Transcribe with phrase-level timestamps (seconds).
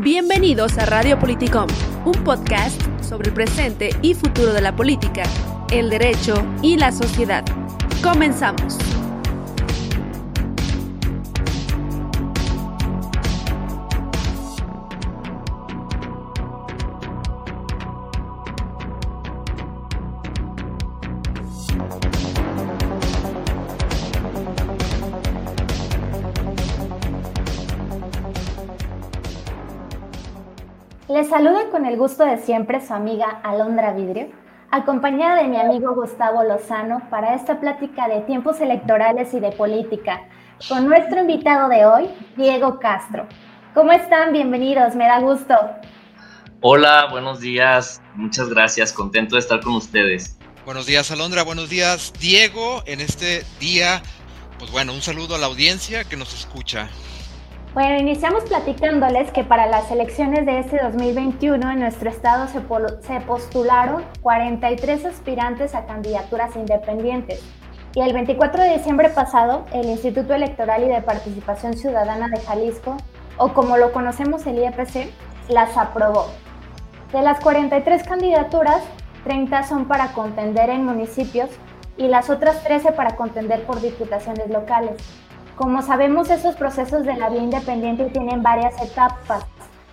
[0.00, 1.66] Bienvenidos a Radio Politicom,
[2.04, 5.24] un podcast sobre el presente y futuro de la política,
[5.72, 7.44] el derecho y la sociedad.
[8.00, 8.78] Comenzamos.
[31.28, 34.28] Les saluda con el gusto de siempre su amiga Alondra Vidrio,
[34.70, 40.26] acompañada de mi amigo Gustavo Lozano para esta plática de tiempos electorales y de política,
[40.70, 43.26] con nuestro invitado de hoy, Diego Castro.
[43.74, 44.32] ¿Cómo están?
[44.32, 45.54] Bienvenidos, me da gusto.
[46.62, 50.38] Hola, buenos días, muchas gracias, contento de estar con ustedes.
[50.64, 54.00] Buenos días, Alondra, buenos días, Diego, en este día,
[54.58, 56.88] pues bueno, un saludo a la audiencia que nos escucha.
[57.78, 62.60] Bueno, iniciamos platicándoles que para las elecciones de este 2021 en nuestro estado se,
[63.06, 67.40] se, postularon 43 aspirantes a candidaturas independientes.
[67.94, 72.96] Y el 24 de diciembre pasado, el Instituto Electoral y de Participación Ciudadana de Jalisco,
[73.36, 75.12] o como lo conocemos el IEPC,
[75.48, 76.26] las aprobó.
[77.12, 78.82] De las 43 candidaturas,
[79.22, 81.48] 30 son para contender en municipios
[81.96, 84.96] y las otras 13 para contender por diputaciones locales.
[85.58, 89.42] Como sabemos, esos procesos de la vía independiente tienen varias etapas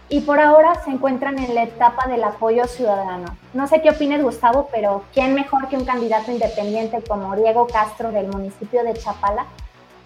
[0.10, 3.36] y por ahora se encuentran en la etapa del apoyo ciudadano.
[3.56, 8.12] No sé qué opines, Gustavo, pero ¿quién mejor que un candidato independiente como Diego Castro
[8.12, 9.48] del municipio de Chapala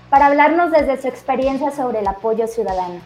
[0.09, 3.01] para hablarnos desde su experiencia sobre el apoyo ciudadano?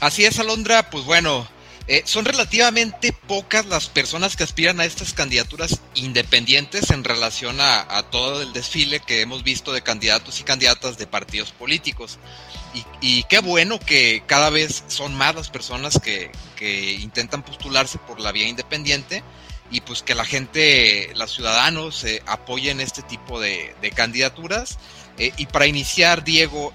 [0.00, 1.46] Así es, Alondra, pues bueno,
[1.88, 8.02] eh, son relativamente pocas las personas que aspiran a estas candidaturas independientes en relación a,
[8.10, 12.18] todo el desfile que hemos visto de candidatos y candidatas de partidos políticos.
[13.00, 16.32] Y, qué bueno que cada vez son más las personas que,
[17.00, 19.22] intentan postularse por la vía independiente
[19.70, 24.78] y pues que la gente, los ciudadanos eh, apoyen este tipo de, candidaturas.
[25.18, 26.74] Eh, y para iniciar, Diego,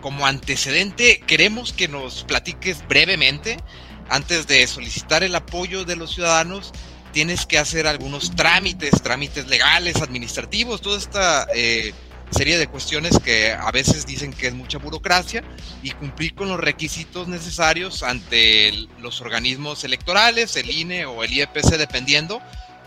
[0.00, 3.58] como antecedente, queremos que nos platiques brevemente
[4.08, 6.72] antes de solicitar el apoyo de los ciudadanos,
[7.12, 11.92] tienes que hacer algunos trámites, trámites legales, administrativos, toda esta eh,
[12.30, 15.42] serie de cuestiones que a veces dicen que es mucha burocracia
[15.82, 21.76] y cumplir con los requisitos necesarios ante los organismos electorales, el INE o el IEPC,
[21.76, 22.40] dependiendo,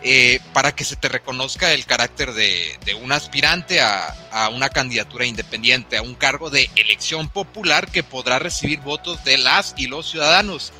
[0.03, 5.25] eh, para que se te reconozca el carácter de, un aspirante a, a, una candidatura
[5.25, 10.09] independiente, a un cargo de elección popular que podrá recibir votos de las y los
[10.09, 10.73] ciudadanos.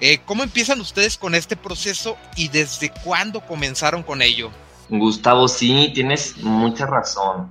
[0.00, 4.50] Eh, ¿Cómo empiezan ustedes con este proceso y desde cuándo comenzaron con ello?
[4.88, 7.50] Gustavo, sí, tienes mucha razón.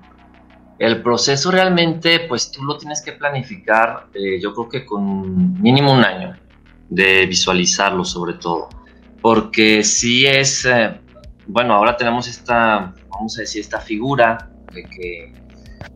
[0.80, 5.92] El proceso realmente, pues tú lo tienes que planificar, eh, yo creo que con mínimo
[5.92, 6.38] un año
[6.90, 8.70] de visualizarlo sobre todo.
[9.22, 11.02] Porque sí es, eh,
[11.48, 15.34] bueno, ahora tenemos esta, vamos a decir, esta figura de que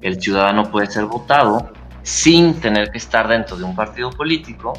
[0.01, 1.71] el ciudadano puede ser votado
[2.03, 4.73] sin tener que estar dentro de un partido político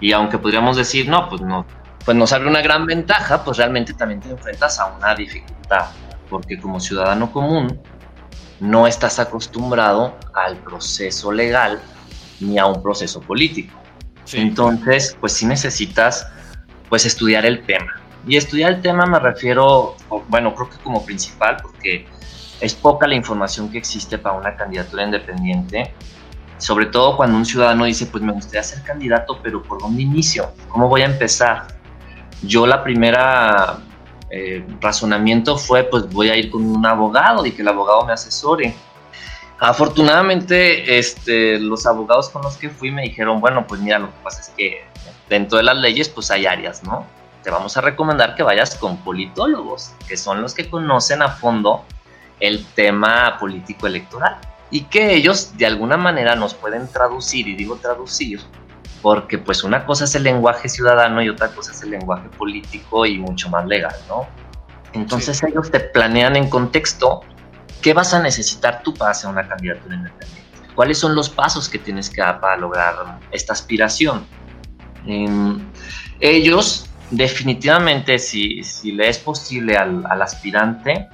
[0.00, 1.66] y aunque podríamos decir, no, pues no,
[2.04, 5.86] pues nos abre una gran ventaja, pues realmente también te enfrentas a una dificultad,
[6.28, 7.80] porque como ciudadano común
[8.60, 11.80] no estás acostumbrado al proceso legal
[12.40, 13.78] ni a un proceso político.
[14.32, 16.26] Entonces, pues sí necesitas
[16.88, 18.00] pues estudiar el tema.
[18.26, 19.96] Y estudiar el tema me refiero,
[20.28, 22.06] bueno, creo que como principal, porque
[22.60, 25.92] es poca la información que existe para una candidatura independiente
[26.58, 30.52] sobre todo cuando un ciudadano dice, pues me gustaría ser candidato, pero ¿por dónde inicio?
[30.68, 31.66] ¿Cómo voy a empezar?
[32.42, 33.78] Yo la primera
[34.30, 38.12] eh, razonamiento fue, pues voy a ir con un abogado y que el abogado me
[38.12, 38.74] asesore.
[39.58, 44.22] Afortunadamente, este, los abogados con los que fui me dijeron, bueno, pues mira, lo que
[44.22, 44.84] pasa es que
[45.28, 47.06] dentro de las leyes, pues hay áreas, ¿no?
[47.42, 51.84] Te vamos a recomendar que vayas con politólogos, que son los que conocen a fondo
[52.40, 54.38] el tema político electoral
[54.74, 58.40] y que ellos de alguna manera nos pueden traducir, y digo traducir,
[59.02, 63.06] porque pues una cosa es el lenguaje ciudadano y otra cosa es el lenguaje político
[63.06, 64.26] y mucho más legal, ¿no?
[64.92, 67.20] Entonces ellos te planean en contexto
[67.82, 71.78] qué vas a necesitar tú para hacer una candidatura independiente, cuáles son los pasos que
[71.78, 74.26] tienes que dar para lograr esta aspiración.
[75.06, 75.70] Em,
[76.18, 81.08] ellos definitivamente si, si le es posible al, al aspirante,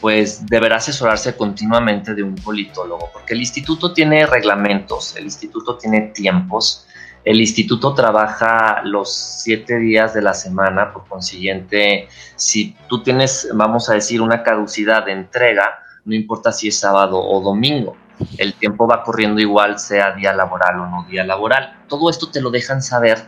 [0.00, 6.12] pues deberá asesorarse continuamente de un politólogo, porque el instituto tiene reglamentos, el instituto tiene
[6.14, 6.86] tiempos,
[7.24, 13.90] el instituto trabaja los siete días de la semana, por consiguiente, si tú tienes, vamos
[13.90, 17.96] a decir, una caducidad de entrega, no importa si es sábado o domingo,
[18.38, 21.78] el tiempo va corriendo igual, sea día laboral o no día laboral.
[21.88, 23.18] Todo esto te lo dejan saber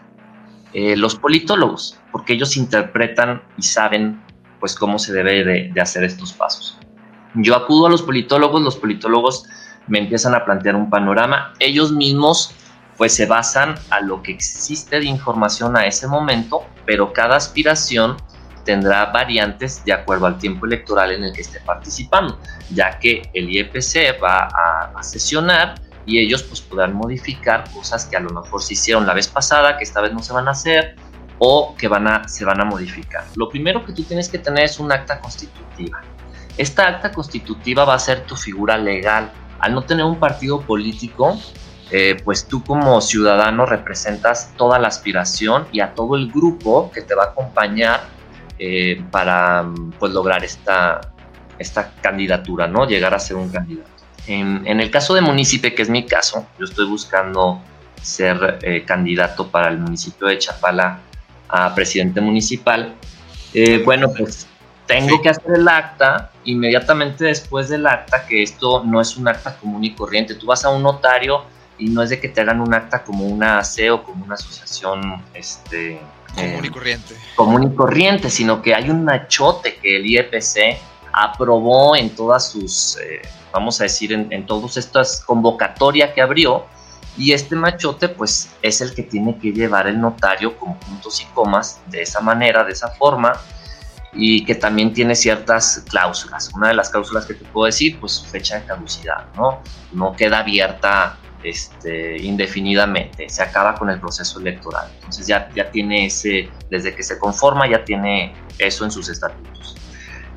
[0.75, 4.23] Eh, los politólogos, porque ellos interpretan y saben
[4.63, 6.79] pues cómo se debe de, hacer estos pasos.
[7.35, 9.45] Yo acudo a los politólogos, los politólogos
[9.89, 12.55] me empiezan a plantear un panorama, ellos mismos
[12.97, 18.17] pues se basan a lo que existe de información a ese momento, pero cada aspiración
[18.65, 22.39] tendrá variantes de acuerdo al tiempo electoral en el que esté participando,
[22.71, 24.47] ya que el IEPC va
[24.95, 25.75] a, sesionar
[26.07, 29.77] y ellos pues podrán modificar cosas que a lo mejor se hicieron la vez pasada,
[29.77, 30.95] que esta vez no se van a hacer,
[31.45, 33.25] o que van a, se van a modificar.
[33.35, 36.01] Lo primero que tú tienes que tener es un acta constitutiva.
[36.57, 39.33] Esta acta constitutiva va a ser tu figura legal.
[39.59, 41.37] Al no tener un partido político,
[41.91, 47.03] eh, pues tú como ciudadano representas toda la aspiración y a todo el grupo que
[47.03, 48.05] te va a acompañar
[48.61, 49.67] eh, para
[49.99, 51.01] pues, lograr esta,
[51.59, 52.87] esta candidatura, ¿no?
[52.87, 53.91] Llegar a ser un candidato.
[54.29, 57.61] En, el caso de Munícipe, que es mi caso, yo estoy buscando
[58.01, 61.01] ser eh, candidato para el municipio de Chapala
[61.53, 62.95] a presidente municipal,
[63.53, 64.47] eh, bueno, pues
[64.87, 69.57] tengo que hacer el acta inmediatamente después del acta, que esto no es un acta
[69.57, 70.35] común y corriente.
[70.35, 71.45] Tú vas a un notario
[71.79, 74.35] y no es de que te hagan un acta como una AC o como una
[74.35, 76.01] asociación este,
[76.35, 77.15] común y eh, corriente.
[77.37, 80.79] Común y corriente, sino que hay un machote que el IEPC
[81.13, 83.21] aprobó en todas sus, eh,
[83.53, 86.65] vamos a decir, en, en todas estas convocatorias que abrió
[87.17, 91.27] y este machote, pues, es el que tiene que llevar el notario con puntos y
[91.27, 93.33] comas de esa manera, de esa forma,
[94.15, 96.51] y que también tiene ciertas cláusulas.
[96.55, 99.63] Una de las cláusulas que te puedo decir, pues, fecha de caducidad, ¿no?
[99.93, 104.89] No queda abierta este, indefinidamente, se acaba con el proceso electoral.
[104.97, 109.77] Entonces ya, ya tiene ese, desde que se conforma, ya tiene eso en sus estatutos.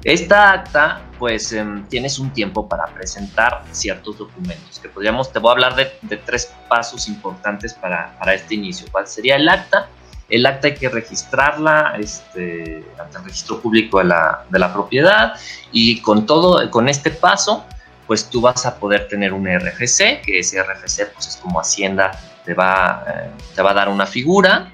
[0.06, 5.50] Esta acta, pues em, tienes un tiempo para presentar ciertos documentos, que podríamos, te voy
[5.50, 8.86] a hablar de, tres pasos importantes para, para, este inicio.
[8.92, 9.90] ¿Cuál sería el acta?
[10.30, 15.34] El acta hay que registrarla este, ante el registro público de la, de la propiedad
[15.72, 17.66] y con todo, con este paso,
[18.06, 22.12] pues tú vas a poder tener un RFC, que ese RFC pues es como Hacienda
[22.46, 24.72] te va, eh, te va a dar una figura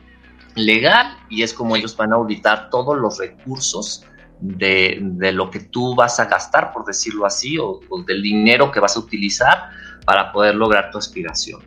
[0.55, 4.05] legal y es como ellos van a auditar todos los recursos
[4.41, 8.95] de, lo que tú vas a gastar, por decirlo así, o, del dinero que vas
[8.97, 9.69] a utilizar
[10.05, 11.61] para poder lograr tu aspiración.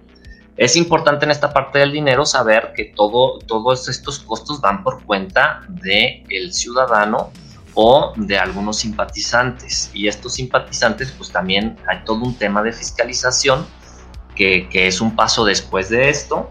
[0.57, 5.03] Es importante en esta parte del dinero saber que todo, todos estos costos van por
[5.05, 7.31] cuenta del el ciudadano
[7.75, 9.91] o de algunos simpatizantes.
[9.95, 13.67] Y estos simpatizantes, pues también hay todo un tema de fiscalización
[14.37, 16.49] que, que es un paso después de esto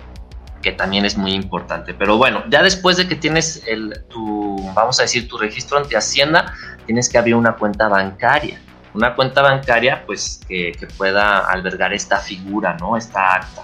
[0.63, 1.94] que también es muy importante.
[1.94, 5.95] Pero bueno, ya después de que tienes el, tu, vamos a decir, tu registro ante
[5.95, 6.54] Hacienda,
[6.88, 8.60] tienes que abrir una cuenta bancaria.
[8.95, 12.98] Una cuenta bancaria, pues, que, pueda albergar esta figura, ¿no?
[12.98, 13.63] Esta acta.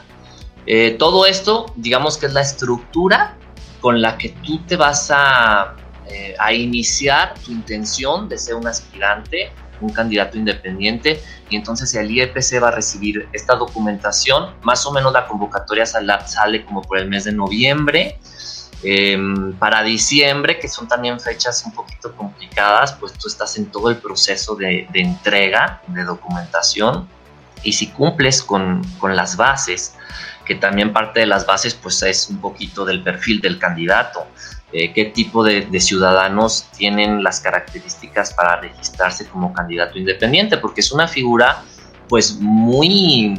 [0.66, 3.36] Eh, todo esto, digamos que es la estructura
[3.80, 5.76] con la que tú te vas a,
[6.08, 12.12] eh, a iniciar tu intención de ser un aspirante un candidato independiente y entonces el
[12.12, 14.54] IEPC va a recibir esta documentación.
[14.64, 18.20] Más o menos la convocatoria sale, como por el mes de noviembre.
[18.82, 23.90] Em, para diciembre, que son también fechas un poquito complicadas, pues tú estás en todo
[23.90, 27.10] el proceso de, entrega de documentación
[27.62, 29.96] y si cumples con, con, las bases,
[30.46, 34.26] que también parte de las bases pues es un poquito del perfil del candidato,
[34.72, 40.92] eh, qué tipo de, ciudadanos tienen las características para registrarse como candidato independiente, porque es
[40.92, 41.64] una figura
[42.08, 43.34] pues muy,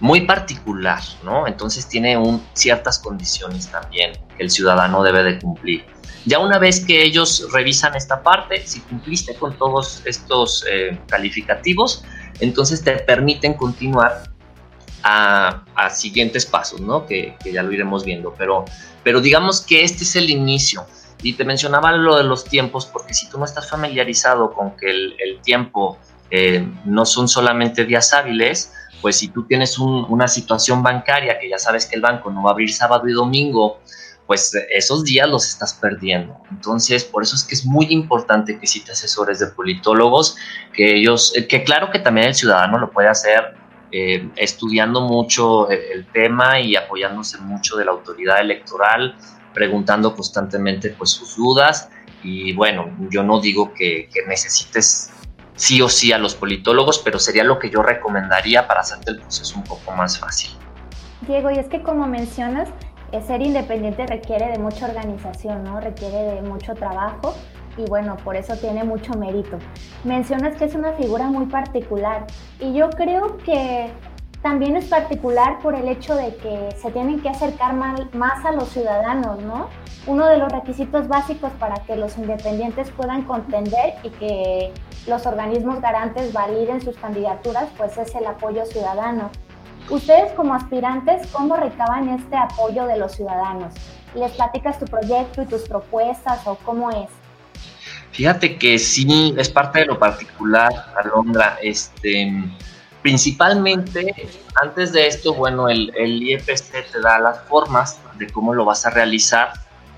[0.00, 1.46] muy particular, ¿no?
[1.46, 5.84] Entonces tiene un, ciertas condiciones también que el ciudadano debe de cumplir.
[6.24, 12.04] Ya una vez que ellos revisan esta parte, si cumpliste con todos estos eh, calificativos,
[12.40, 14.24] entonces te permiten continuar
[15.02, 17.06] a, siguientes pasos, ¿no?
[17.06, 18.64] Que, que, ya lo iremos viendo, pero
[19.02, 20.86] pero digamos que este es el inicio.
[21.22, 24.90] Y te mencionaba lo de los tiempos, porque si tú no estás familiarizado con que
[24.90, 25.98] el, tiempo
[26.30, 31.58] eh, no son solamente días hábiles, pues si tú tienes una situación bancaria que ya
[31.58, 33.80] sabes que el banco no va a abrir sábado y domingo,
[34.26, 36.36] pues esos días los estás perdiendo.
[36.50, 40.36] Entonces, por eso es que es muy importante que si te asesores de politólogos,
[40.72, 43.61] que ellos, que claro que también el ciudadano lo puede hacer
[43.92, 49.16] eh, estudiando mucho el, tema y apoyándose mucho de la autoridad electoral,
[49.52, 51.90] preguntando constantemente pues sus dudas
[52.22, 55.10] y bueno, yo no digo que, necesites
[55.56, 59.18] sí o sí a los politólogos, pero sería lo que yo recomendaría para hacerte el
[59.20, 60.50] proceso un poco más fácil.
[61.26, 62.68] Diego, y es que como mencionas,
[63.20, 65.80] ser independiente requiere de mucha organización, ¿no?
[65.80, 67.34] Requiere de mucho trabajo
[67.76, 69.58] y bueno, por eso tiene mucho mérito.
[70.04, 72.26] Mencionas que es una figura muy particular
[72.60, 73.90] y yo creo que
[74.42, 78.68] también es particular por el hecho de que se tienen que acercar más a los
[78.70, 79.68] ciudadanos, ¿no?
[80.06, 84.72] Uno de los requisitos básicos para que los independientes puedan contender y que
[85.06, 89.30] los organismos garantes validen sus candidaturas, pues es el apoyo ciudadano.
[89.90, 93.74] Ustedes como aspirantes, ¿cómo recaban este apoyo de los ciudadanos?
[94.16, 97.21] ¿Les platicas tu proyecto y tus propuestas o cómo es?
[98.12, 100.70] Fíjate que sí, es parte de lo particular,
[101.02, 101.58] Alondra.
[101.62, 102.30] Este,
[103.00, 104.28] principalmente,
[104.62, 108.84] antes de esto, bueno, el, el IFC te da las formas de cómo lo vas
[108.84, 109.52] a realizar.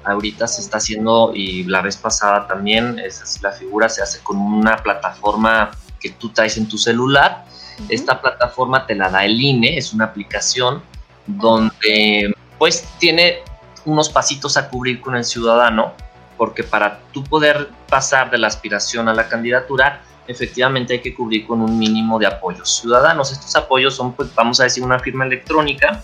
[0.04, 4.20] Ahorita se está haciendo, y la vez pasada también, es así, la figura se hace
[4.22, 7.44] con una plataforma que tú traes en tu celular.
[7.88, 10.82] Esta plataforma te la da el INE, es una aplicación
[11.26, 13.38] donde pues tiene
[13.84, 15.94] unos pasitos a cubrir con el ciudadano,
[16.36, 21.46] porque para tú poder pasar de la aspiración a la candidatura, efectivamente hay que cubrir
[21.46, 23.32] con un mínimo de apoyos ciudadanos.
[23.32, 26.02] Estos apoyos son, pues, vamos a decir, una firma electrónica,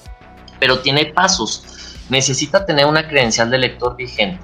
[0.58, 1.96] pero tiene pasos.
[2.08, 4.40] Necesita tener una credencial de lector vigente.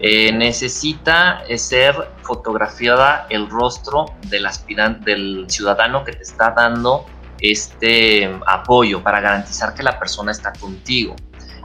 [0.00, 7.06] Eh, necesita ser fotografiada el rostro del aspirante, del ciudadano que te está dando
[7.40, 11.16] este apoyo para garantizar que la persona está contigo.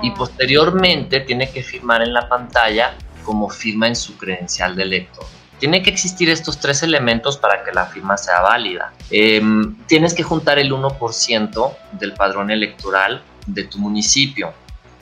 [0.01, 0.13] Y ah.
[0.17, 5.25] posteriormente tiene que firmar en la pantalla como firma en su credencial de lector.
[5.59, 8.93] Tiene que existir estos tres elementos para que la firma sea válida.
[9.09, 14.53] Em, tienes que juntar el 1% del padrón electoral de tu municipio.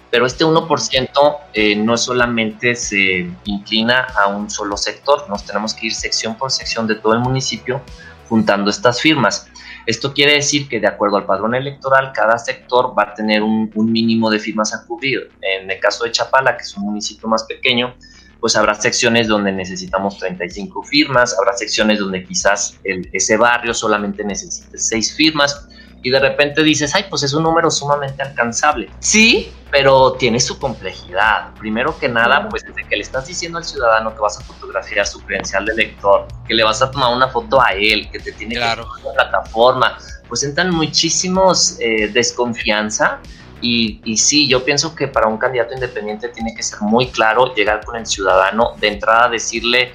[0.09, 5.87] Pero este 1% eh, no solamente se inclina a un solo sector, nos tenemos que
[5.87, 7.81] ir sección por sección de todo el municipio
[8.29, 9.47] juntando estas firmas.
[9.85, 13.69] Esto quiere decir que de acuerdo al padrón electoral, cada sector va a tener un,
[13.75, 15.29] mínimo de firmas a cubrir.
[15.41, 17.93] En el caso de Chapala, que es un municipio más pequeño,
[18.39, 24.77] pues habrá secciones donde necesitamos 35 firmas, habrá secciones donde quizás ese barrio solamente necesite
[24.77, 25.67] 6 firmas
[26.03, 28.89] y de repente dices, ay, pues es un número sumamente alcanzable.
[28.99, 31.53] Sí, pero tiene su complejidad.
[31.57, 35.07] Primero que nada, pues desde que le estás diciendo al ciudadano que vas a fotografiar
[35.07, 38.33] su credencial de lector, que le vas a tomar una foto a él, que te
[38.33, 38.87] tiene claro.
[38.95, 43.19] que la plataforma, pues entran muchísimos eh, desconfianza
[43.63, 47.85] y, sí, yo pienso que para un candidato independiente tiene que ser muy claro llegar
[47.85, 49.93] con el ciudadano, de entrada decirle,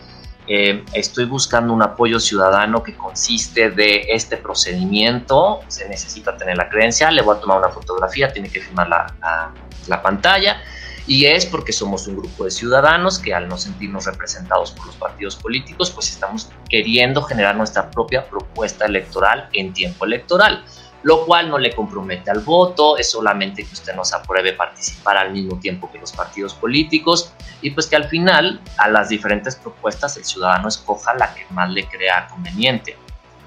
[0.49, 6.69] eh, estoy buscando un apoyo ciudadano que consiste de este procedimiento, se necesita tener la
[6.69, 9.53] creencia, le voy a tomar una fotografía, tiene que firmar la,
[9.87, 10.61] la pantalla.
[11.07, 14.97] Y es porque somos un grupo de ciudadanos que al no sentirnos representados por los
[14.97, 20.65] partidos políticos, pues estamos queriendo generar nuestra propia propuesta electoral en tiempo electoral
[21.03, 25.33] lo cual no le compromete al voto, es solamente que usted nos apruebe participar al
[25.33, 30.17] mismo tiempo que los partidos políticos y pues que al final a las diferentes propuestas
[30.17, 32.97] el ciudadano escoja la que más le crea conveniente.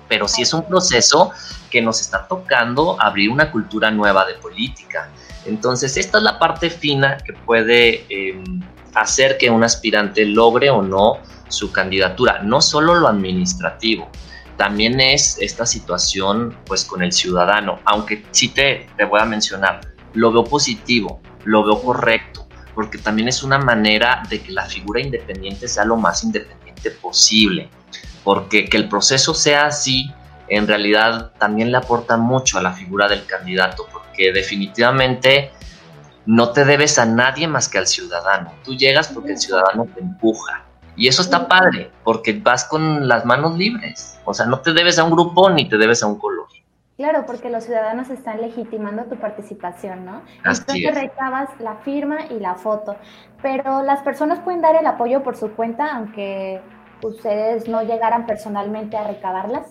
[0.08, 1.32] Pero sí es un proceso
[1.70, 5.10] que nos está tocando abrir una cultura nueva de política.
[5.46, 8.62] Entonces esta es la parte fina que puede em,
[8.94, 14.10] hacer que un aspirante logre o no su candidatura, no solo lo administrativo,
[14.62, 19.82] también es esta situación pues con el ciudadano, aunque sí te, te voy a mencionar,
[20.14, 25.02] lo veo positivo, lo veo correcto, porque también es una manera de que la figura
[25.02, 27.72] independiente sea lo más independiente posible,
[28.24, 30.12] porque que el proceso sea así,
[30.48, 35.54] en realidad también le aporta mucho a la figura del candidato, porque definitivamente
[36.28, 40.02] no te debes a nadie más que al ciudadano, tú llegas porque el ciudadano te
[40.02, 44.20] empuja, y eso está padre, porque vas con las manos libres.
[44.26, 46.48] O sea, no te debes a un grupo ni te debes a un color.
[46.98, 50.22] Claro, porque los ciudadanos están legitimando tu participación, ¿no?
[50.38, 52.96] Entonces recabas la firma y la foto.
[53.42, 56.62] Pero las personas pueden dar el apoyo por su cuenta, aunque
[57.02, 59.68] ustedes no llegaran personalmente a recabarlas.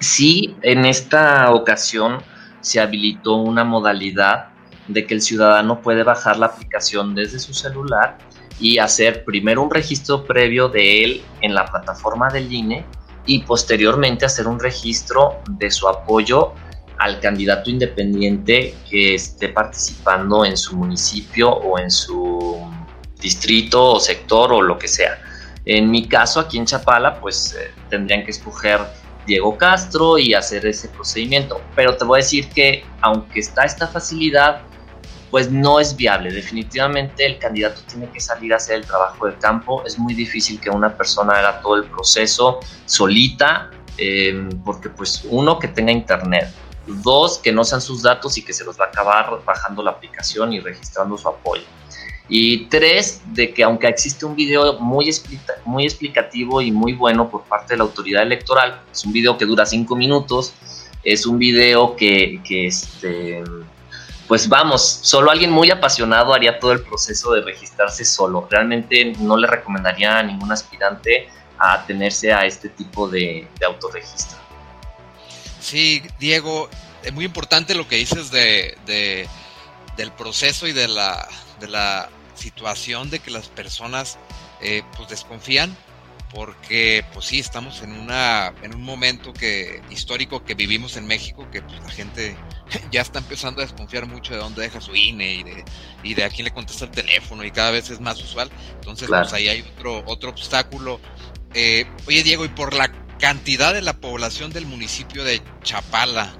[0.00, 2.18] Sí, en esta ocasión
[2.62, 4.48] se habilitó una modalidad
[4.88, 8.18] de que el ciudadano puede bajar la aplicación desde su celular
[8.60, 12.84] y hacer primero un registro previo de él en la plataforma del INE
[13.26, 16.52] y posteriormente hacer un registro de su apoyo
[16.98, 22.70] al candidato independiente que esté participando en su municipio o en su
[23.20, 25.18] distrito o sector o lo que sea.
[25.64, 28.80] En mi caso, aquí en Chapala, pues eh, tendrían que escoger
[29.26, 31.60] Diego Castro y hacer ese procedimiento.
[31.74, 34.62] Pero te voy a decir que aunque está esta facilidad,
[35.30, 36.30] pues no es viable.
[36.32, 39.84] Definitivamente el candidato tiene que salir a hacer el trabajo de campo.
[39.86, 45.58] Es muy difícil que una persona haga todo el proceso solita, eh, porque pues uno,
[45.58, 46.52] que tenga internet.
[46.86, 49.92] Dos, que no sean sus datos y que se los va a acabar bajando la
[49.92, 51.62] aplicación y registrando su apoyo.
[52.28, 55.10] Y tres, de que aunque existe un video muy,
[55.64, 59.44] muy explicativo y muy bueno por parte de la autoridad electoral, es un video que
[59.44, 60.54] dura cinco minutos,
[61.02, 63.42] Es un video que, que este,
[64.30, 68.46] pues vamos, solo alguien muy apasionado haría todo el proceso de registrarse solo.
[68.48, 74.38] Realmente no le recomendaría a ningún aspirante a atenerse a este tipo de, de autorregistro.
[75.58, 76.70] Sí, Diego,
[77.02, 79.28] es muy importante lo que dices de, de
[79.96, 81.26] del proceso y de la,
[81.58, 84.16] de la situación de que las personas
[84.60, 85.76] eh, pues desconfían
[86.32, 91.48] porque pues sí estamos en una en un momento que histórico que vivimos en México
[91.50, 92.36] que pues, la gente
[92.92, 95.64] ya está empezando a desconfiar mucho de dónde deja su INE y de
[96.02, 98.50] y de a quién le contesta el teléfono y cada vez es más usual.
[98.74, 101.00] Entonces pues ahí hay otro otro obstáculo.
[101.54, 106.32] Eh, oye Diego y por la cantidad de la población del municipio de Chapala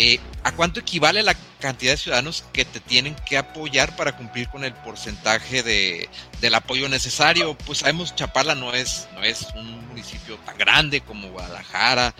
[0.00, 4.48] eh, ¿a cuánto equivale la cantidad de ciudadanos que te tienen que apoyar para cumplir
[4.48, 6.08] con el porcentaje de,
[6.40, 7.58] del apoyo necesario?
[7.66, 12.14] Pues sabemos Chapala no es, no es un municipio tan grande como Guadalajara,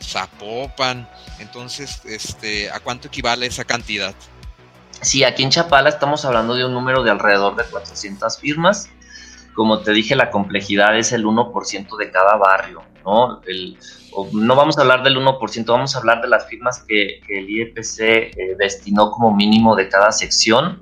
[0.00, 1.08] Zapopan,
[1.40, 4.14] entonces, este, ¿a cuánto equivale esa cantidad?
[5.00, 8.88] Sí, aquí en Chapala estamos hablando de un número de alrededor de 400 firmas.
[9.54, 13.40] Como te dije, la complejidad es el 1% de cada barrio, ¿no?
[13.46, 13.76] El,
[14.32, 18.00] no vamos a hablar del 1%, vamos a hablar de las firmas que, el IEPC
[18.00, 20.80] eh, destinó como mínimo de cada sección.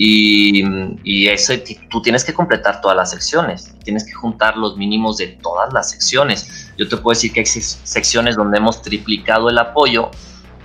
[0.00, 0.62] Y,
[1.02, 1.54] y eso
[1.90, 5.90] tú tienes que completar todas las secciones, tienes que juntar los mínimos de todas las
[5.90, 6.70] secciones.
[6.78, 10.12] Yo te puedo decir que hay secciones donde hemos triplicado el apoyo,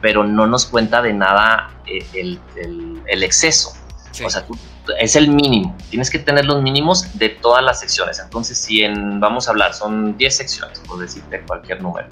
[0.02, 2.40] pero no nos cuenta de nada eh, el,
[3.08, 3.74] el, exceso.
[4.24, 4.56] O sea, tú
[5.00, 5.76] es el mínimo.
[5.90, 8.20] Tienes que tener los mínimos de todas las secciones.
[8.20, 12.08] Entonces, si en, vamos a hablar, son 10 secciones, por decirte cualquier número,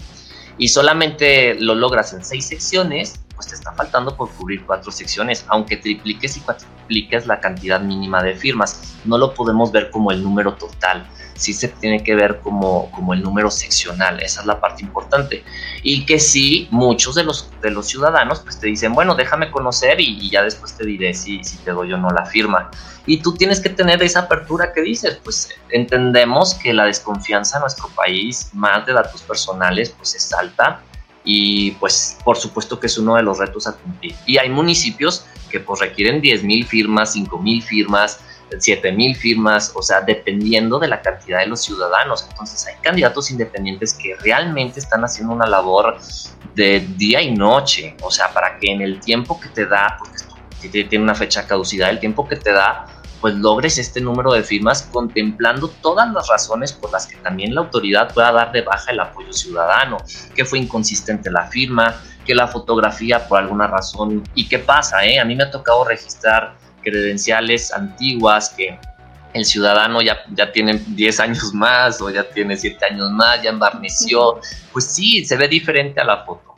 [0.58, 5.46] y solamente lo logras en 6 secciones, pues te está faltando por cubrir 4 secciones,
[5.48, 8.96] aunque tripliques y cuatripliques la cantidad mínima de firmas.
[9.04, 11.08] No lo podemos ver como el número total
[11.42, 15.44] sí se tiene que ver como, como el número seccional, esa es la parte importante.
[15.82, 20.00] Y que sí, muchos de los, de los ciudadanos pues te dicen, bueno, déjame conocer
[20.00, 22.70] y, ya después te diré si, si te doy o no la firma.
[23.08, 27.62] Y tú tienes que tener esa apertura que dices, pues entendemos que la desconfianza en
[27.62, 30.82] nuestro país, más de datos personales, pues es alta
[31.24, 34.16] y pues por supuesto que es uno de los retos a cumplir.
[34.26, 38.20] Y hay municipios que pues requieren 10 mil firmas, 5 mil firmas,
[38.58, 42.26] 7 mil firmas, o sea, dependiendo de la cantidad de los ciudadanos.
[42.30, 45.98] Entonces hay candidatos independientes que realmente están haciendo una labor
[46.56, 50.84] de día y noche, o sea, para que en el tiempo que te da, porque
[50.86, 52.88] tiene una fecha caducidad, el tiempo que te da,
[53.22, 57.62] pues logres este número de firmas contemplando todas las razones por las que también la
[57.62, 59.98] autoridad pueda dar de baja el apoyo ciudadano,
[60.36, 65.20] que fue inconsistente la firma, que la fotografía por alguna razón, y qué pasa, ¿eh?
[65.20, 68.80] a mí me ha tocado registrar credenciales antiguas que
[69.34, 73.52] el ciudadano ya, ya tiene 10 años más o ya tiene 7 años más, ya
[73.52, 74.40] embarneció,
[74.74, 76.51] pues sí, se ve diferente a la foto.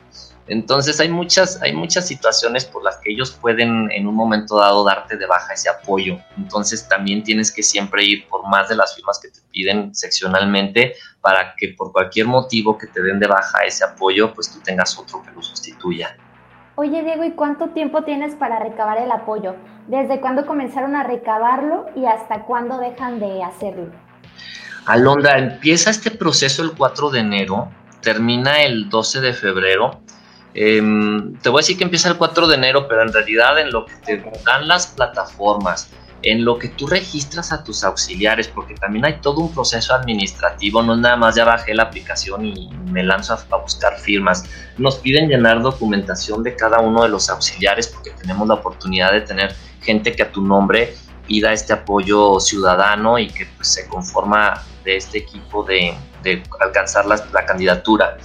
[0.48, 4.84] Entonces hay muchas, hay muchas situaciones por las que ellos pueden en un momento dado
[4.84, 6.18] darte de baja ese apoyo.
[6.38, 10.96] Entonces también tienes que siempre ir por más de las firmas que te piden seccionalmente
[11.22, 14.98] para que por cualquier motivo que te den de baja ese apoyo, pues tú tengas
[15.00, 16.18] otro que lo sustituya.
[16.76, 19.56] Oye Diego, ¿y cuánto tiempo tienes para recabar el apoyo?
[19.88, 23.92] ¿Desde cuándo comenzaron a recabarlo y hasta cuándo dejan de hacerlo?
[24.86, 27.70] Alondra, empieza este proceso el 4 de enero,
[28.02, 30.02] termina el 12 de febrero.
[30.54, 33.72] Em, te voy a decir que empieza el 4 de enero, pero en realidad en
[33.72, 35.90] lo que te dan las plataformas,
[36.22, 40.82] en lo que tú registras a tus auxiliares, porque también hay todo un proceso administrativo,
[40.82, 44.46] no nada más ya bajé la aplicación y me lanzo a, buscar firmas.
[44.78, 49.22] Nos piden llenar documentación de cada uno de los auxiliares porque tenemos la oportunidad de
[49.22, 50.96] tener gente que a tu nombre
[51.28, 55.98] pida este apoyo ciudadano y que pues, se conforma de este equipo de,
[56.62, 58.18] alcanzar la, la candidatura.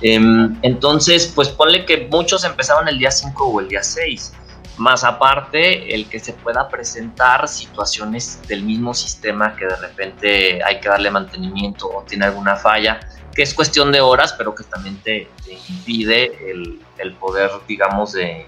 [0.00, 4.32] Em, entonces, pues ponle que muchos empezaron el día 5 o el día 6
[4.78, 10.80] más aparte el que se pueda presentar situaciones del mismo sistema que de repente hay
[10.80, 13.00] que darle mantenimiento o tiene alguna falla,
[13.34, 15.28] que es cuestión de horas, pero que también te,
[15.68, 16.50] impide
[16.98, 18.46] el, poder, digamos, de,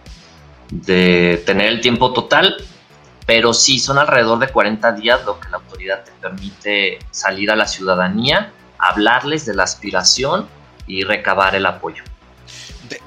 [0.71, 2.57] de tener el tiempo total.
[3.27, 7.57] Pero sí, son alrededor de 40 días lo que la autoridad te permite salir a
[7.57, 10.49] la ciudadanía, hablarles de la aspiración
[10.91, 12.03] y recabar el apoyo.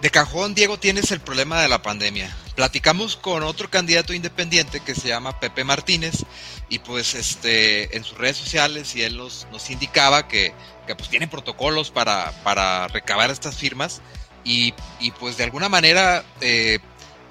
[0.02, 4.96] De, cajón, Diego, tienes el problema de la pandemia platicamos con otro candidato independiente que
[4.96, 6.24] se llama Pepe Martínez
[6.70, 10.54] y pues este en sus redes sociales y él nos, nos indicaba que,
[10.86, 14.02] que pues tienen protocolos para, para recabar estas firmas
[14.44, 16.80] y, y pues de alguna manera eh,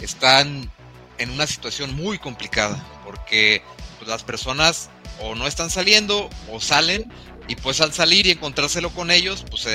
[0.01, 0.71] están
[1.19, 3.63] en una situación muy complicada porque
[3.99, 7.13] pues, las personas o no están saliendo o salen
[7.49, 9.67] y pues al salir y encontrárselo con ellos pues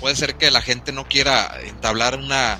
[0.00, 2.58] puede ser que la gente no quiera entablar una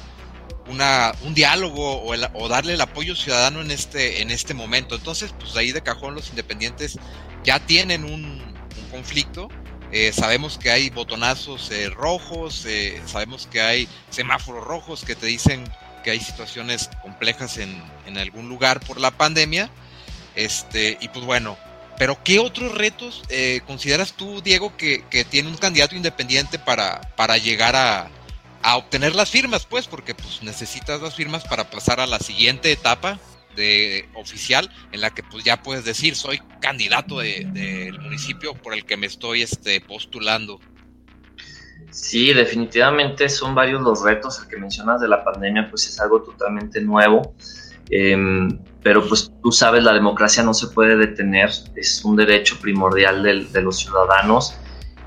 [0.69, 4.97] una, un diálogo o, darle el apoyo ciudadano en este, en este momento.
[4.97, 6.99] Entonces, pues ahí de cajón los independientes
[7.45, 8.45] ya tienen un,
[8.91, 9.49] conflicto.
[9.93, 15.27] Eh, sabemos que hay botonazos eh, rojos, eh, sabemos que hay semáforos rojos que te
[15.27, 15.65] dicen
[16.03, 19.71] que hay situaciones complejas en, en algún lugar por la pandemia.
[20.35, 21.57] Este, y pues bueno,
[21.99, 23.23] pero ¿qué otros retos
[23.67, 28.11] consideras tú, Diego, que, tiene un candidato independiente para, para llegar a,
[28.63, 32.73] a obtener las firmas, pues, porque pues necesitas las firmas para pasar a la siguiente
[32.73, 33.19] etapa
[33.55, 38.75] de oficial en la que pues ya puedes decir soy candidato del de, municipio por
[38.75, 40.61] el que me estoy este, postulando.
[41.91, 44.41] Sí, definitivamente son varios los retos.
[44.43, 47.35] El que mencionas de la pandemia, pues es algo totalmente nuevo.
[47.91, 53.23] Em, pero pues tú sabes, la democracia no se puede detener, es un derecho primordial
[53.23, 54.57] de, de los ciudadanos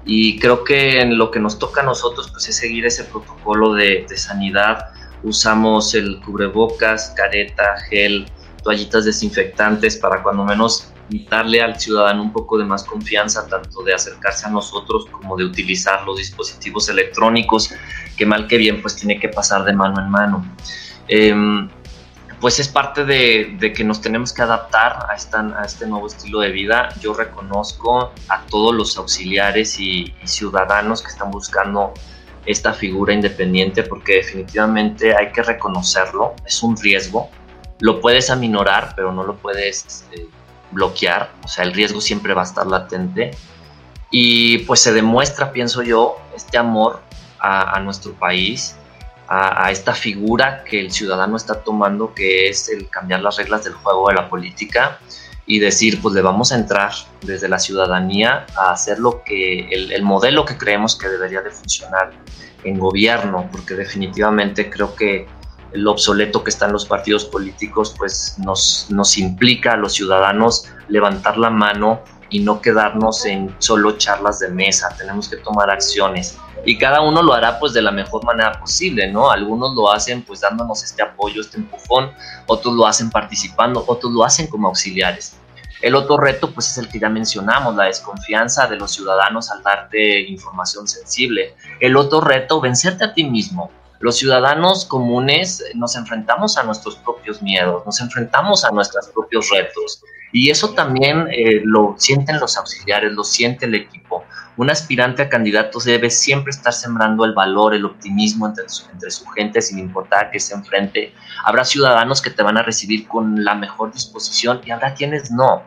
[0.05, 3.73] y creo que en lo que nos toca a nosotros pues es seguir ese protocolo
[3.73, 4.87] de, sanidad.
[5.23, 8.25] Usamos el cubrebocas, careta, gel,
[8.63, 10.91] toallitas desinfectantes para cuando menos
[11.29, 15.43] darle al ciudadano un poco de más confianza, tanto de acercarse a nosotros como de
[15.43, 17.71] utilizar los dispositivos electrónicos,
[18.17, 20.45] que mal que bien pues tiene que pasar de mano en mano.
[21.07, 21.69] Em,
[22.39, 26.51] pues es parte de, que nos tenemos que adaptar a, a, este nuevo estilo de
[26.51, 26.89] vida.
[27.01, 31.93] Yo reconozco a todos los auxiliares y, ciudadanos que están buscando
[32.45, 37.29] esta figura independiente porque definitivamente hay que reconocerlo, es un riesgo.
[37.79, 40.27] Lo puedes aminorar, pero no lo puedes eh,
[40.71, 43.31] bloquear, o sea, el riesgo siempre va a estar latente.
[44.11, 47.01] Y pues se demuestra, pienso yo, este amor
[47.41, 48.78] a nuestro país
[49.31, 53.73] a, esta figura que el ciudadano está tomando, que es el cambiar las reglas del
[53.73, 54.99] juego de la política
[55.45, 59.91] y decir, pues le vamos a entrar desde la ciudadanía a hacer lo que el,
[59.91, 62.11] el modelo que creemos que debería de funcionar
[62.63, 65.27] en gobierno, porque definitivamente creo que
[65.73, 71.37] el obsoleto que están los partidos políticos, pues nos, nos implica a los ciudadanos levantar
[71.37, 76.77] la mano y no quedarnos en solo charlas de mesa, tenemos que tomar acciones y
[76.77, 79.31] cada uno lo hará pues de la mejor manera posible, ¿no?
[79.31, 82.11] Algunos lo hacen pues dándonos este apoyo, este empujón,
[82.47, 85.37] otros lo hacen participando, otros lo hacen como auxiliares.
[85.81, 89.63] El otro reto pues es el que ya mencionamos, la desconfianza de los ciudadanos al
[89.63, 91.55] darte información sensible.
[91.79, 93.71] El otro reto, vencerte a ti mismo.
[93.99, 100.01] Los ciudadanos comunes nos enfrentamos a nuestros propios miedos, nos enfrentamos a nuestros propios retos
[100.31, 104.23] y eso también eh, lo sienten los auxiliares, lo siente el equipo.
[104.57, 109.09] Un aspirante a candidatos debe siempre estar sembrando el valor, el optimismo entre su, entre
[109.09, 111.13] su gente, sin importar a qué se enfrente.
[111.45, 115.63] Habrá ciudadanos que te van a recibir con la mejor disposición y habrá quienes no.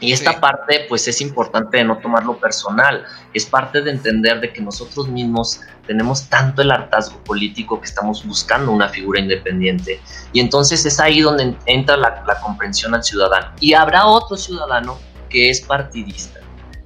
[0.00, 4.52] Y esta parte, pues es importante de no tomarlo personal, es parte de entender de
[4.52, 10.00] que nosotros mismos tenemos tanto el hartazgo político que estamos buscando una figura independiente.
[10.32, 13.52] Y entonces es ahí donde entra la, la comprensión al ciudadano.
[13.60, 16.38] Y habrá otro ciudadano que es partidista.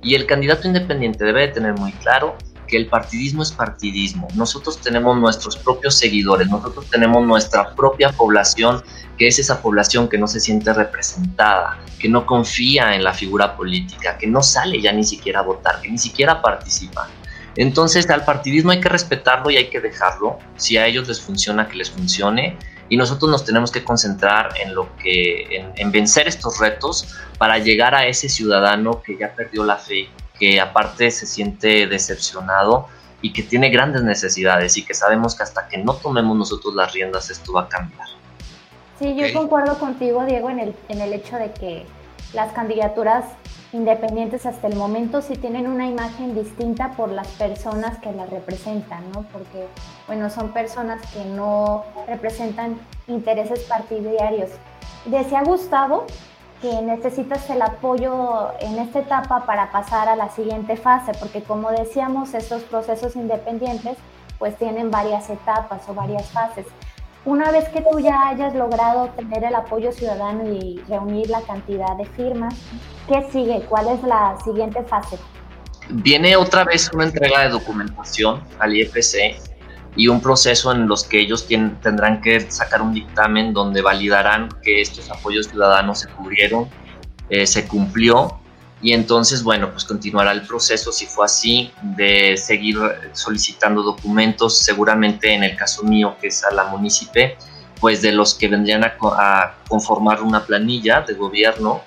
[0.02, 2.36] Y el candidato independiente debe de tener muy claro
[2.72, 4.28] que el partidismo es partidismo.
[4.34, 8.82] Nosotros tenemos nuestros propios seguidores, nosotros tenemos nuestra propia población,
[9.18, 13.58] que es esa población que no se siente representada, que no confía en la figura
[13.58, 17.10] política, que no sale ya ni siquiera a votar, que ni siquiera participa.
[17.56, 20.38] Entonces al partidismo hay que respetarlo y hay que dejarlo.
[20.56, 22.56] Si a ellos les funciona, que les funcione.
[22.88, 27.58] Y nosotros nos tenemos que concentrar en lo que, en, en vencer estos retos para
[27.58, 32.88] llegar a ese ciudadano que ya perdió la fe, que aparte se siente decepcionado
[33.20, 36.92] y que tiene grandes necesidades y que sabemos que hasta que no tomemos nosotros las
[36.92, 38.08] riendas esto va a cambiar.
[38.98, 41.86] Sí, yo concuerdo contigo, Diego, en el, en el hecho de que
[42.34, 43.24] las candidaturas
[43.72, 49.10] independientes hasta el momento sí tienen una imagen distinta por las personas que las representan,
[49.12, 49.22] ¿no?
[49.32, 49.66] Porque,
[50.06, 54.50] bueno, son personas que no representan intereses partidarios.
[55.06, 56.06] Decía Gustavo
[56.62, 61.70] que necesitas el apoyo en esta etapa para pasar a la siguiente fase, porque como
[61.72, 63.98] decíamos, estos procesos independientes
[64.38, 66.66] pues tienen varias etapas o varias fases.
[67.24, 71.96] Una vez que tú ya hayas logrado tener el apoyo ciudadano y reunir la cantidad
[71.96, 72.54] de firmas,
[73.08, 73.60] ¿qué sigue?
[73.68, 75.18] ¿Cuál es la siguiente fase?
[75.90, 79.51] Viene otra vez una entrega de documentación al IFC
[79.94, 84.80] y un proceso en los que ellos tendrán que sacar un dictamen donde validarán que
[84.80, 86.68] estos apoyos ciudadanos se cubrieron,
[87.28, 88.38] eh, se cumplió
[88.80, 92.76] y entonces, bueno, pues continuará el proceso, si fue así, de seguir
[93.12, 97.28] solicitando documentos, seguramente en el caso mío, que es a la municipio,
[97.80, 101.82] pues de los que vendrían a conformar una planilla de gobierno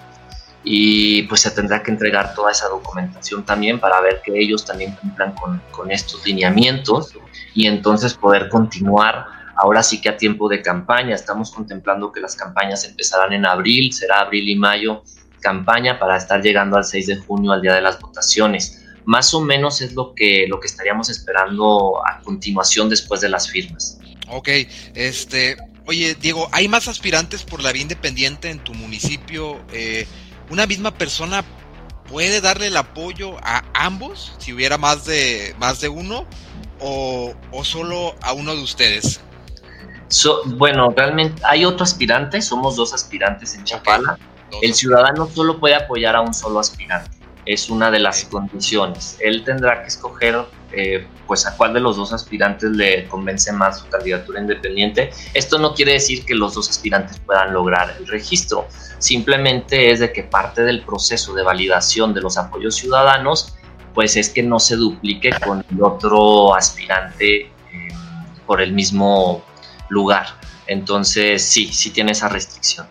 [0.66, 4.96] y pues se tendrá que entregar toda esa documentación también para ver que ellos también
[4.96, 7.14] cumplan con, con estos lineamientos
[7.54, 9.26] y entonces poder continuar
[9.56, 11.16] ahora sí que a tiempo de campaña.
[11.16, 15.04] Estamos contemplando que las campañas empezarán en abril, será abril y mayo
[15.40, 18.84] campaña para estar llegando al 6 de junio, al día de las votaciones.
[19.06, 23.52] Más o menos es lo que, lo que estaríamos esperando a continuación después de las
[23.52, 24.00] firmas.
[24.30, 24.50] Ok,
[24.96, 29.62] este, oye Diego, ¿hay más aspirantes por la vía independiente en tu municipio?
[29.72, 30.08] Eh,
[30.50, 31.44] ¿Una misma persona
[32.10, 36.26] puede darle el apoyo a ambos si hubiera más de, más de uno
[36.80, 39.22] o, solo a uno de ustedes?
[40.46, 44.18] bueno, realmente hay otro aspirante, somos dos aspirantes en Chapala.
[44.62, 49.18] El ciudadano solo puede apoyar a un solo aspirante, es una de las condiciones.
[49.20, 53.80] Él tendrá que escoger eh, pues a cuál de los dos aspirantes le convence más
[53.80, 55.12] su candidatura independiente.
[55.34, 58.68] Esto no quiere decir que los dos aspirantes puedan lograr el registro,
[59.00, 63.56] simplemente es de que parte del proceso de validación de los apoyos ciudadanos
[63.96, 67.50] pues es que no se duplique con el otro aspirante eh,
[68.46, 69.42] por el mismo
[69.90, 70.28] lugar.
[70.68, 72.88] Entonces sí, sí tiene esa restricción.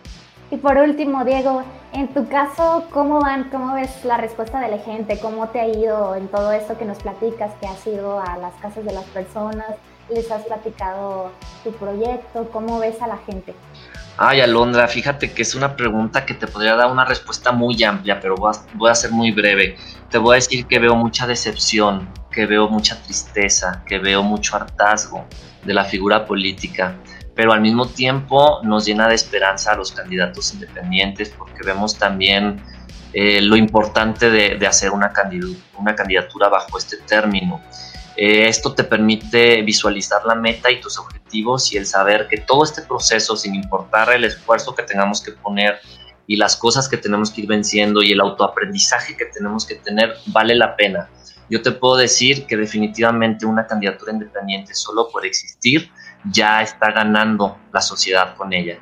[0.49, 1.63] Y por último, Diego,
[1.95, 3.45] en tu caso, ¿cómo van?
[3.49, 5.17] ¿Cómo ves la respuesta de la gente?
[5.17, 8.53] ¿Cómo te ha ido en todo esto que nos platicas, que has ido a las
[8.55, 9.77] casas de las personas?
[10.09, 11.31] ¿Les has platicado
[11.63, 12.49] tu proyecto?
[12.51, 13.55] ¿Cómo ves a la gente?
[14.17, 18.19] Ay, Alondra, fíjate que es una pregunta que te podría dar una respuesta muy amplia,
[18.19, 19.77] pero voy a, voy a ser muy breve.
[20.09, 24.57] Te voy a decir que veo mucha decepción, que veo mucha tristeza, que veo mucho
[24.57, 25.25] hartazgo
[25.63, 26.95] de la figura política
[27.35, 32.61] pero al mismo tiempo nos llena de esperanza a los candidatos independientes porque vemos también
[33.13, 37.61] eh, lo importante de, hacer una candidatura, una candidatura bajo este término.
[38.17, 42.63] Eh, esto te permite visualizar la meta y tus objetivos y el saber que todo
[42.63, 45.79] este proceso, sin importar el esfuerzo que tengamos que poner
[46.27, 50.13] y las cosas que tenemos que ir venciendo y el autoaprendizaje que tenemos que tener,
[50.27, 51.09] vale la pena.
[51.49, 55.91] Yo te puedo decir que definitivamente una candidatura independiente solo por existir
[56.31, 58.77] ya está ganando la sociedad con ella.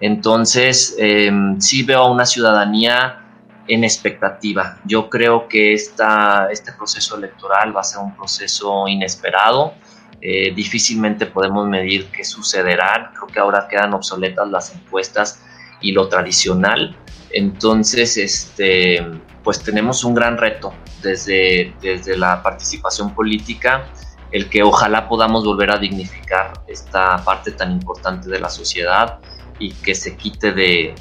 [0.00, 3.22] Entonces, em, sí veo a una ciudadanía
[3.68, 4.78] en expectativa.
[4.84, 9.74] Yo creo que esta, este proceso electoral va a ser un proceso inesperado.
[10.20, 13.12] Eh, difícilmente podemos medir qué sucederá.
[13.14, 15.40] Creo que ahora quedan obsoletas las encuestas
[15.80, 16.96] y lo tradicional.
[17.30, 19.04] Entonces, este,
[19.42, 23.86] pues tenemos un gran reto desde, desde la participación política
[24.32, 29.18] el que ojalá podamos volver a dignificar esta parte tan importante de la sociedad
[29.58, 30.94] y que se quite de,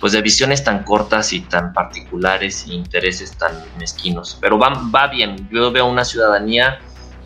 [0.00, 4.36] pues de visiones tan cortas y tan particulares e intereses tan mezquinos.
[4.40, 6.80] Pero va, va bien, yo veo una ciudadanía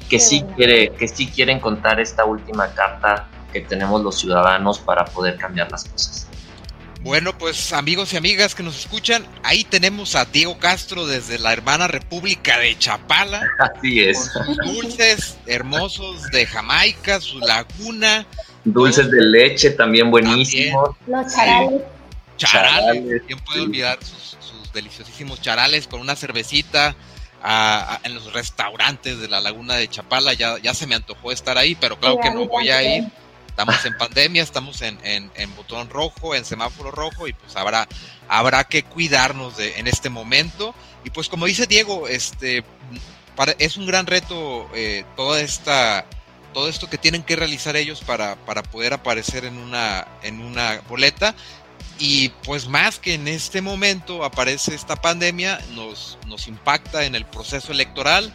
[0.08, 5.06] que sí quiere, que sí quieren contar esta última carta que tenemos los ciudadanos para
[5.06, 6.28] poder cambiar las cosas.
[7.02, 11.52] Bueno, pues amigos y amigas que nos escuchan, ahí tenemos a Diego Castro desde la
[11.52, 13.42] hermana República de Chapala.
[13.58, 14.30] Así es.
[14.64, 18.24] dulces hermosos de Jamaica, su laguna.
[18.64, 20.90] Dulces de leche también buenísimos.
[21.08, 21.82] Los charales.
[22.36, 23.22] Charales.
[23.26, 26.94] ¿Quién puede olvidar sus, deliciosísimos charales con una cervecita?
[28.04, 31.74] en los restaurantes de la laguna de Chapala, ya, ya se me antojó estar ahí,
[31.74, 33.08] pero claro que no voy a ir
[33.52, 37.86] estamos en pandemia, estamos en, en, botón rojo, en semáforo rojo y pues habrá,
[38.26, 40.74] habrá que cuidarnos de, en este momento.
[41.04, 42.64] Y pues como dice Diego, este,
[43.58, 46.06] es un gran reto eh, toda esta,
[46.54, 50.80] todo esto que tienen que realizar ellos para, para poder aparecer en una, en una
[50.88, 51.34] boleta.
[51.98, 57.26] Y pues más que en este momento aparece esta pandemia, nos, nos impacta en el
[57.26, 58.32] proceso electoral.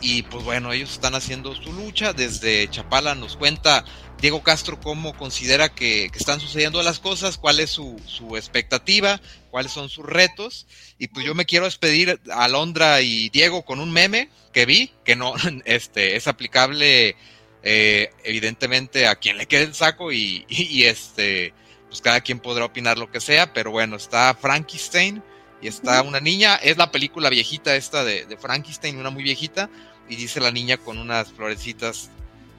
[0.00, 2.12] Y pues bueno, ellos están haciendo su lucha.
[2.12, 3.84] Desde Chapala nos cuenta
[4.20, 7.96] Diego Castro cómo considera que, están sucediendo las cosas, cuál es su,
[8.36, 10.66] expectativa, cuáles son sus retos.
[10.98, 14.92] Y pues yo me quiero despedir a Londra y Diego con un meme que vi,
[15.04, 17.16] que no este, es aplicable
[17.62, 20.44] eh, evidentemente a quien le quede el saco y,
[20.84, 21.54] este,
[21.88, 25.22] pues cada quien podrá opinar lo que sea, pero bueno, está Frankenstein
[25.64, 29.70] y está una niña, es la película viejita esta de, de Frankenstein, una muy viejita,
[30.10, 32.10] y dice la niña con unas florecitas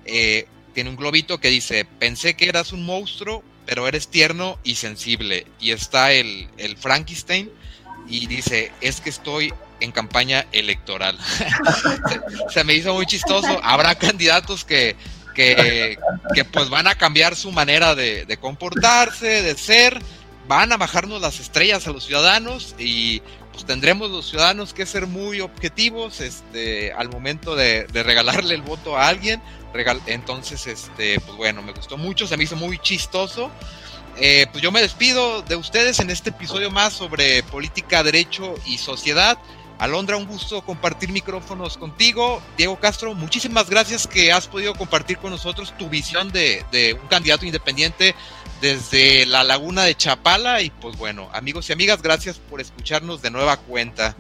[0.06, 4.76] eh, tiene un globito que dice, pensé que eras un monstruo, pero eres tierno y
[4.76, 5.46] sensible.
[5.60, 7.52] Y está el, el Frankenstein
[8.08, 11.18] y dice, es que estoy en campaña electoral.
[12.50, 13.60] se, me hizo muy chistoso.
[13.64, 14.96] Habrá candidatos que,
[15.36, 15.98] que,
[16.52, 20.02] pues van a cambiar su manera de, de, comportarse, de ser,
[20.48, 25.08] van a bajarnos las estrellas a los ciudadanos y pues tendremos los ciudadanos que ser
[25.08, 29.42] muy objetivos este, al momento de, regalarle el voto a alguien
[30.06, 33.52] entonces, este, pues bueno, me gustó mucho, se me hizo muy chistoso.
[34.18, 38.78] Eh, pues yo me despido de ustedes en este episodio más sobre política, derecho y
[38.78, 39.38] sociedad.
[39.80, 42.42] Alondra, un gusto compartir micrófonos contigo.
[42.58, 47.08] Diego Castro, muchísimas gracias que has podido compartir con nosotros tu visión de, de, un
[47.08, 48.16] candidato independiente
[48.62, 50.62] desde la laguna de Chapala.
[50.62, 54.16] Y pues bueno, amigos y amigas, gracias por escucharnos de nueva cuenta.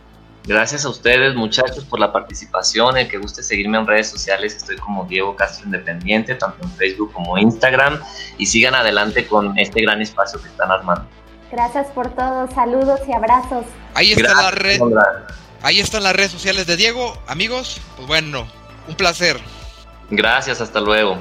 [0.48, 2.98] Gracias a ustedes, muchachos, por la participación.
[2.98, 7.12] El que guste seguirme en redes sociales, estoy como Diego Castro Independiente, tanto en Facebook
[7.14, 8.00] como Instagram.
[8.38, 11.08] Y sigan adelante con este gran espacio que están armando.
[11.52, 13.66] Gracias por todo, saludos y abrazos.
[13.96, 14.80] Ahí está la red.
[15.62, 17.18] Ahí están las redes sociales de Diego.
[17.28, 18.48] Amigos, pues bueno,
[18.88, 19.40] un placer.
[20.10, 21.18] Gracias, hasta luego.